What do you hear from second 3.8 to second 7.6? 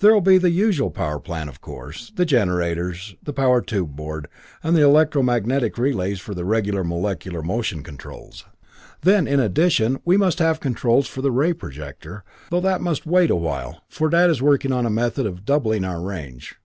board, and the electro magnetic relays for the regular molecular